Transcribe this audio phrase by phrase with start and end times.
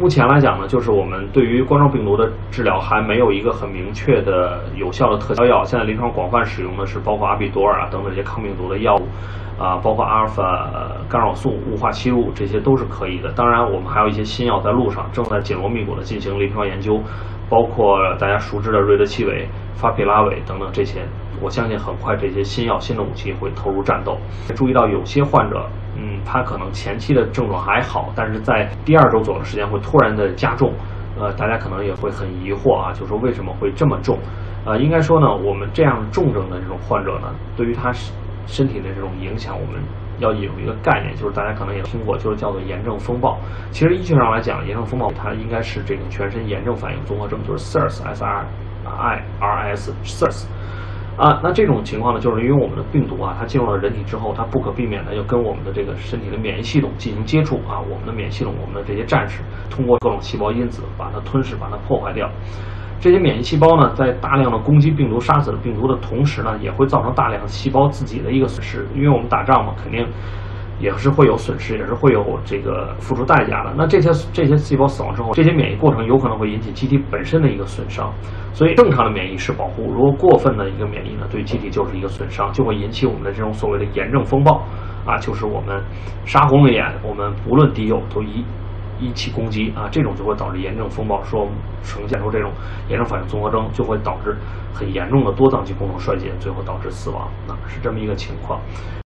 [0.00, 5.62] 目前来讲呢，就是我们对于冠状病毒的治疗还没有一个很明确的有效的特效药。
[5.62, 9.06] 现在临床广泛使用的是包括阿比多尔啊等等这些抗病毒的药物，
[9.62, 13.30] 啊，包括阿尔法干扰素、雾化吸入，这些都是可以的。
[13.32, 16.98] 当然，我们还有一些新药在路上，正在紧锣密鼓的进行临床研究，
[17.50, 21.02] 包括大家熟知的瑞德西韦、法匹拉韦等等这些。
[21.42, 24.16] 我相信很快这些新药、新的武器会投入战斗。
[24.56, 25.66] 注意到有些患者。
[25.94, 30.72] 嗯，他可能前期的症状还好，但是在第二周左右时间会突然的加重，
[31.18, 34.18] 呃，大家可能也会很疑惑啊，就说为什么会这么重？
[34.64, 37.92] 呃，应该说呢，我们这样重症的这种患者呢，对于他
[38.46, 39.80] 身体的这种影响，我们
[40.18, 43.38] 要有一个概念，就是大家可能也听过，就是叫做炎症风暴。
[43.70, 48.44] 其实医学上来讲，炎症风暴它应该是这个全身炎症反应综合症，就是 SIRS，S R
[48.84, 50.46] I R S，SIRS。
[51.20, 57.76] 啊，那这种情况呢，就是因为我们的病毒啊，它进入了人体之后，它不可避免的要跟我们的这个身体的免疫系统进行接触啊。
[57.78, 62.26] 我们的免疫系统，我们的这些战士，通过各种细胞因子把它吞噬，把它破坏掉。
[62.98, 68.88] 这些免疫细胞呢，在大量的攻击病毒、杀死了病毒的同时呢，也会造成大量细胞自己的一个损失。
[68.94, 70.06] 因为我们打仗嘛，肯定。
[70.80, 73.74] 也是会有损失，也是会有这个付出代价的。
[73.76, 78.12] 那这些这些细胞死亡之后，这些免疫过程有可能会引起机体本身的一个损伤。
[78.52, 84.62] 所以正常的免疫是保护，如果过分的一个免疫呢，对机体就是一个损伤，就会引起我们的这种所谓的炎症风暴
[85.06, 85.82] 啊，就是我们
[86.24, 88.44] 杀红了眼，我们不论敌友都一
[88.98, 91.46] 一起攻击啊，这种就会导致炎症风暴，说
[91.82, 92.50] 呈现出这种
[92.88, 94.36] 炎症反应综合征，就会导致
[94.74, 98.60] 很严重的多脏器功能衰竭，最后导致死亡，啊是这么一个情况。